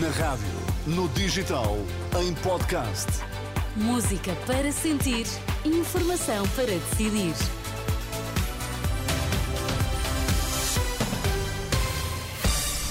Na 0.00 0.08
rádio, 0.08 0.46
no 0.86 1.06
digital, 1.10 1.76
em 2.18 2.32
podcast. 2.36 3.08
Música 3.76 4.32
para 4.46 4.72
sentir, 4.72 5.26
informação 5.66 6.48
para 6.56 6.64
decidir. 6.64 7.34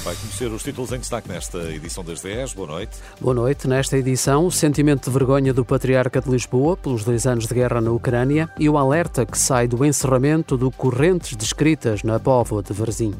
Vai 0.03 0.15
conhecer 0.15 0.51
os 0.51 0.61
títulos 0.61 0.91
em 0.91 0.99
destaque 0.99 1.27
nesta 1.27 1.57
edição 1.71 2.03
das 2.03 2.21
10. 2.21 2.53
Boa 2.53 2.67
noite. 2.67 2.97
Boa 3.19 3.33
noite. 3.33 3.67
Nesta 3.67 3.97
edição, 3.97 4.45
o 4.45 4.51
sentimento 4.51 5.09
de 5.09 5.17
vergonha 5.17 5.51
do 5.51 5.65
Patriarca 5.65 6.21
de 6.21 6.29
Lisboa 6.29 6.77
pelos 6.77 7.03
dois 7.03 7.25
anos 7.25 7.47
de 7.47 7.53
guerra 7.55 7.81
na 7.81 7.89
Ucrânia 7.89 8.47
e 8.59 8.69
o 8.69 8.77
alerta 8.77 9.25
que 9.25 9.39
sai 9.39 9.67
do 9.67 9.83
encerramento 9.83 10.55
do 10.55 10.69
Correntes 10.69 11.35
descritas 11.35 12.03
na 12.03 12.19
Póvoa 12.19 12.61
de 12.61 12.73
Varzim. 12.73 13.15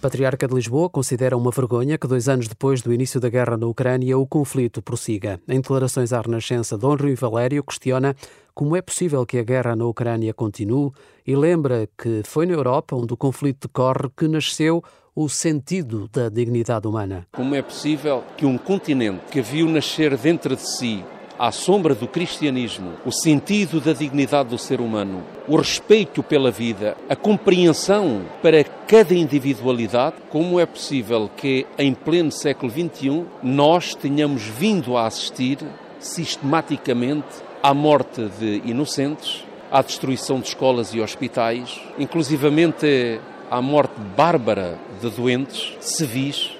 Patriarca 0.00 0.48
de 0.48 0.54
Lisboa 0.54 0.88
considera 0.88 1.36
uma 1.36 1.50
vergonha 1.50 1.98
que, 1.98 2.06
dois 2.06 2.26
anos 2.26 2.48
depois 2.48 2.80
do 2.80 2.90
início 2.90 3.20
da 3.20 3.28
guerra 3.28 3.58
na 3.58 3.66
Ucrânia, 3.66 4.16
o 4.16 4.26
conflito 4.26 4.80
prossiga. 4.80 5.38
Em 5.46 5.60
declarações 5.60 6.10
à 6.14 6.20
Renascença, 6.22 6.78
Dom 6.78 6.96
Rui 6.96 7.14
Valério 7.14 7.62
questiona 7.62 8.16
como 8.54 8.74
é 8.74 8.80
possível 8.80 9.26
que 9.26 9.38
a 9.38 9.42
guerra 9.42 9.76
na 9.76 9.84
Ucrânia 9.84 10.32
continue 10.32 10.90
e 11.26 11.36
lembra 11.36 11.86
que 11.98 12.22
foi 12.24 12.46
na 12.46 12.54
Europa 12.54 12.96
onde 12.96 13.12
o 13.12 13.16
conflito 13.16 13.68
decorre 13.68 14.08
que 14.16 14.26
nasceu 14.26 14.82
o 15.14 15.28
sentido 15.28 16.08
da 16.10 16.30
dignidade 16.30 16.88
humana. 16.88 17.26
Como 17.32 17.54
é 17.54 17.60
possível 17.60 18.24
que 18.38 18.46
um 18.46 18.56
continente 18.56 19.20
que 19.30 19.42
viu 19.42 19.68
nascer 19.68 20.16
dentro 20.16 20.56
de 20.56 20.66
si 20.66 21.04
à 21.40 21.50
sombra 21.50 21.94
do 21.94 22.06
cristianismo, 22.06 22.92
o 23.02 23.10
sentido 23.10 23.80
da 23.80 23.94
dignidade 23.94 24.50
do 24.50 24.58
ser 24.58 24.78
humano, 24.78 25.24
o 25.48 25.56
respeito 25.56 26.22
pela 26.22 26.50
vida, 26.50 26.94
a 27.08 27.16
compreensão 27.16 28.20
para 28.42 28.62
cada 28.62 29.14
individualidade, 29.14 30.16
como 30.28 30.60
é 30.60 30.66
possível 30.66 31.30
que 31.34 31.66
em 31.78 31.94
pleno 31.94 32.30
século 32.30 32.70
XXI 32.70 33.24
nós 33.42 33.94
tenhamos 33.94 34.42
vindo 34.42 34.98
a 34.98 35.06
assistir 35.06 35.56
sistematicamente 35.98 37.28
à 37.62 37.72
morte 37.72 38.30
de 38.38 38.60
inocentes, 38.66 39.42
à 39.72 39.80
destruição 39.80 40.40
de 40.40 40.48
escolas 40.48 40.92
e 40.92 41.00
hospitais, 41.00 41.80
inclusivamente 41.98 43.18
à 43.50 43.62
morte 43.62 43.98
bárbara 44.14 44.78
de 45.00 45.08
doentes 45.08 45.72
civis 45.80 46.50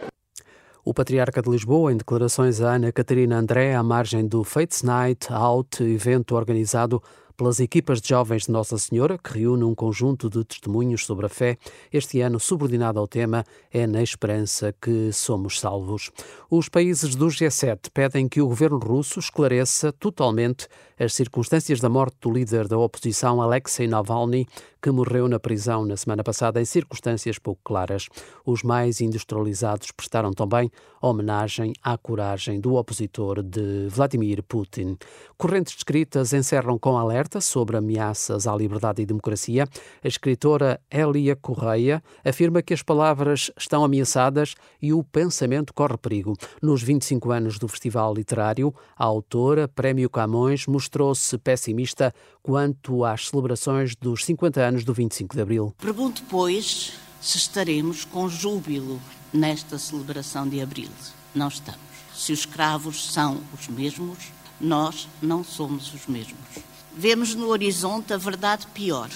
o 0.84 0.94
patriarca 0.94 1.42
de 1.42 1.50
Lisboa, 1.50 1.92
em 1.92 1.96
declarações 1.96 2.60
a 2.60 2.74
Ana 2.74 2.92
Catarina 2.92 3.38
André, 3.38 3.74
à 3.74 3.82
margem 3.82 4.26
do 4.26 4.42
Fates 4.42 4.82
Night 4.82 5.32
Out, 5.32 5.82
evento 5.82 6.34
organizado 6.34 7.02
pelas 7.40 7.58
equipas 7.58 8.02
de 8.02 8.10
jovens 8.10 8.44
de 8.44 8.52
Nossa 8.52 8.76
Senhora, 8.76 9.16
que 9.16 9.38
reúne 9.38 9.64
um 9.64 9.74
conjunto 9.74 10.28
de 10.28 10.44
testemunhos 10.44 11.06
sobre 11.06 11.24
a 11.24 11.28
fé, 11.30 11.56
este 11.90 12.20
ano 12.20 12.38
subordinado 12.38 12.98
ao 12.98 13.08
tema 13.08 13.46
É 13.72 13.86
na 13.86 14.02
Esperança 14.02 14.74
que 14.78 15.10
somos 15.10 15.58
salvos. 15.58 16.10
Os 16.50 16.68
países 16.68 17.14
do 17.14 17.28
G7 17.28 17.88
pedem 17.94 18.28
que 18.28 18.42
o 18.42 18.46
governo 18.46 18.78
russo 18.78 19.18
esclareça 19.18 19.90
totalmente 19.90 20.68
as 20.98 21.14
circunstâncias 21.14 21.80
da 21.80 21.88
morte 21.88 22.18
do 22.20 22.30
líder 22.30 22.68
da 22.68 22.76
oposição, 22.76 23.40
Alexei 23.40 23.88
Navalny, 23.88 24.46
que 24.82 24.90
morreu 24.90 25.28
na 25.28 25.38
prisão 25.38 25.84
na 25.84 25.96
semana 25.96 26.22
passada 26.22 26.60
em 26.60 26.64
circunstâncias 26.64 27.38
pouco 27.38 27.60
claras. 27.64 28.06
Os 28.44 28.62
mais 28.62 29.00
industrializados 29.00 29.90
prestaram 29.92 30.32
também 30.32 30.70
homenagem 31.00 31.72
à 31.82 31.96
coragem 31.96 32.60
do 32.60 32.74
opositor 32.74 33.42
de 33.42 33.88
Vladimir 33.88 34.42
Putin. 34.42 34.98
Correntes 35.38 35.74
escritas 35.76 36.32
encerram 36.32 36.78
com 36.78 36.98
alerta 36.98 37.29
sobre 37.38 37.76
ameaças 37.76 38.46
à 38.46 38.56
liberdade 38.56 39.02
e 39.02 39.06
democracia. 39.06 39.68
A 40.02 40.08
escritora 40.08 40.80
Elia 40.90 41.36
Correia 41.36 42.02
afirma 42.24 42.62
que 42.62 42.72
as 42.72 42.82
palavras 42.82 43.50
estão 43.58 43.84
ameaçadas 43.84 44.54
e 44.80 44.94
o 44.94 45.04
pensamento 45.04 45.74
corre 45.74 45.98
perigo. 45.98 46.34
Nos 46.62 46.82
25 46.82 47.30
anos 47.30 47.58
do 47.58 47.68
Festival 47.68 48.14
Literário, 48.14 48.74
a 48.96 49.04
autora, 49.04 49.68
Prémio 49.68 50.08
Camões, 50.08 50.66
mostrou-se 50.66 51.36
pessimista 51.36 52.14
quanto 52.42 53.04
às 53.04 53.28
celebrações 53.28 53.94
dos 53.94 54.24
50 54.24 54.60
anos 54.62 54.84
do 54.84 54.94
25 54.94 55.36
de 55.36 55.42
Abril. 55.42 55.74
Pergunto, 55.78 56.22
pois, 56.30 56.94
se 57.20 57.36
estaremos 57.36 58.06
com 58.06 58.30
júbilo 58.30 58.98
nesta 59.32 59.78
celebração 59.78 60.48
de 60.48 60.60
Abril. 60.60 60.90
Não 61.34 61.48
estamos. 61.48 61.80
Se 62.14 62.32
os 62.32 62.40
escravos 62.40 63.12
são 63.12 63.40
os 63.54 63.68
mesmos, 63.68 64.32
nós 64.60 65.08
não 65.22 65.42
somos 65.42 65.92
os 65.94 66.06
mesmos. 66.06 66.69
Vemos 66.92 67.34
no 67.34 67.48
horizonte 67.48 68.12
a 68.12 68.16
verdade 68.16 68.66
pior, 68.74 69.08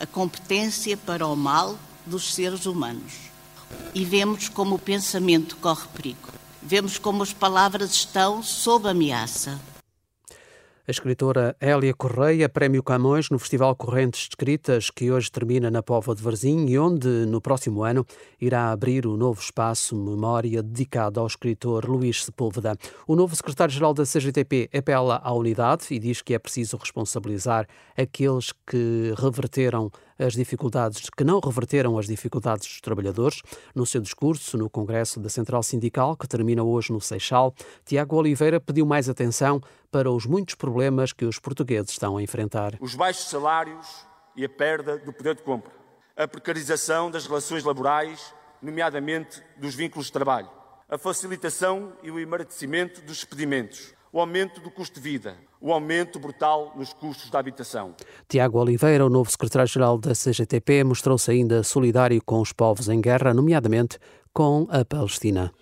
a 0.00 0.06
competência 0.06 0.96
para 0.96 1.26
o 1.26 1.36
mal 1.36 1.78
dos 2.06 2.34
seres 2.34 2.64
humanos. 2.64 3.12
E 3.94 4.04
vemos 4.04 4.48
como 4.48 4.76
o 4.76 4.78
pensamento 4.78 5.56
corre 5.56 5.86
perigo. 5.94 6.30
Vemos 6.62 6.98
como 6.98 7.22
as 7.22 7.32
palavras 7.32 7.92
estão 7.92 8.42
sob 8.42 8.88
ameaça. 8.88 9.60
A 10.88 10.90
escritora 10.90 11.54
Hélia 11.60 11.92
Correia, 11.92 12.48
Prémio 12.48 12.82
Camões 12.82 13.28
no 13.28 13.38
Festival 13.38 13.76
Correntes 13.76 14.22
de 14.22 14.28
Escritas, 14.30 14.88
que 14.88 15.12
hoje 15.12 15.30
termina 15.30 15.70
na 15.70 15.82
Póvoa 15.82 16.14
de 16.14 16.22
Varzim 16.22 16.64
e 16.64 16.78
onde, 16.78 17.26
no 17.26 17.42
próximo 17.42 17.84
ano, 17.84 18.06
irá 18.40 18.72
abrir 18.72 19.06
o 19.06 19.14
novo 19.14 19.38
espaço 19.38 19.94
Memória 19.94 20.62
dedicado 20.62 21.20
ao 21.20 21.26
escritor 21.26 21.84
Luís 21.84 22.24
Sepúlveda. 22.24 22.74
O 23.06 23.14
novo 23.14 23.36
secretário-geral 23.36 23.92
da 23.92 24.04
CGTP 24.04 24.70
apela 24.72 25.20
à 25.22 25.30
unidade 25.34 25.84
e 25.90 25.98
diz 25.98 26.22
que 26.22 26.32
é 26.32 26.38
preciso 26.38 26.78
responsabilizar 26.78 27.68
aqueles 27.94 28.54
que 28.66 29.12
reverteram 29.18 29.92
as 30.18 30.34
dificuldades, 30.34 31.08
que 31.10 31.24
não 31.24 31.40
reverteram 31.40 31.96
as 31.98 32.06
dificuldades 32.06 32.66
dos 32.66 32.80
trabalhadores. 32.80 33.42
No 33.74 33.86
seu 33.86 34.00
discurso 34.00 34.58
no 34.58 34.68
Congresso 34.68 35.20
da 35.20 35.28
Central 35.28 35.62
Sindical, 35.62 36.16
que 36.16 36.26
termina 36.26 36.62
hoje 36.62 36.92
no 36.92 37.00
Seixal, 37.00 37.54
Tiago 37.84 38.16
Oliveira 38.16 38.60
pediu 38.60 38.84
mais 38.84 39.08
atenção 39.08 39.60
para 39.90 40.10
os 40.10 40.26
muitos 40.26 40.54
problemas 40.54 41.12
que 41.12 41.24
os 41.24 41.38
portugueses 41.38 41.90
estão 41.90 42.16
a 42.16 42.22
enfrentar. 42.22 42.74
Os 42.80 42.94
baixos 42.94 43.30
salários 43.30 43.86
e 44.36 44.44
a 44.44 44.48
perda 44.48 44.98
do 44.98 45.12
poder 45.12 45.34
de 45.34 45.42
compra, 45.42 45.72
a 46.16 46.26
precarização 46.26 47.10
das 47.10 47.26
relações 47.26 47.64
laborais, 47.64 48.34
nomeadamente 48.60 49.42
dos 49.56 49.74
vínculos 49.74 50.06
de 50.06 50.12
trabalho, 50.12 50.50
a 50.88 50.98
facilitação 50.98 51.92
e 52.02 52.10
o 52.10 52.18
emagrecimento 52.18 53.00
dos 53.02 53.18
expedimentos, 53.18 53.94
o 54.12 54.20
aumento 54.20 54.60
do 54.60 54.70
custo 54.70 54.94
de 54.94 55.00
vida, 55.00 55.36
o 55.60 55.72
aumento 55.72 56.18
brutal 56.18 56.72
nos 56.76 56.92
custos 56.92 57.30
da 57.30 57.38
habitação. 57.38 57.94
Tiago 58.28 58.58
Oliveira, 58.58 59.04
o 59.04 59.10
novo 59.10 59.30
secretário-geral 59.30 59.98
da 59.98 60.12
CGTP, 60.12 60.84
mostrou-se 60.84 61.30
ainda 61.30 61.62
solidário 61.62 62.20
com 62.24 62.40
os 62.40 62.52
povos 62.52 62.88
em 62.88 63.00
guerra, 63.00 63.34
nomeadamente 63.34 63.98
com 64.32 64.66
a 64.70 64.84
Palestina. 64.84 65.52